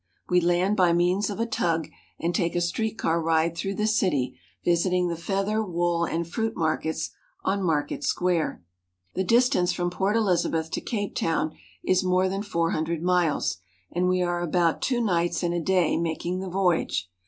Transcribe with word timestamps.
We 0.29 0.41
land 0.41 0.77
by 0.77 0.93
means 0.93 1.29
of 1.29 1.39
a 1.39 1.45
tug 1.45 1.87
and 2.19 2.33
take 2.33 2.55
a 2.55 2.59
street 2.61 2.97
car 2.97 3.21
ride 3.21 3.55
through 3.55 3.75
the 3.75 3.85
city, 3.85 4.35
visiting 4.65 5.09
the 5.09 5.15
feather, 5.15 5.61
wool, 5.63 6.05
and 6.05 6.27
fruit 6.27 6.57
markets 6.57 7.11
on 7.43 7.61
market 7.61 8.03
square. 8.03 8.63
The 9.13 9.23
distance 9.23 9.73
from 9.73 9.91
Port 9.91 10.15
Elizabeth 10.15 10.71
to 10.71 10.81
Cape 10.81 11.13
Town 11.13 11.53
is 11.83 12.03
more 12.03 12.27
than 12.29 12.41
four 12.41 12.71
hundred 12.71 13.03
miles, 13.03 13.57
and 13.91 14.09
we 14.09 14.23
are 14.23 14.41
about 14.41 14.81
two 14.81 15.01
nights 15.01 15.43
and 15.43 15.53
a 15.53 15.61
day 15.61 15.97
making 15.97 16.39
the 16.39 16.49
voyage. 16.49 17.07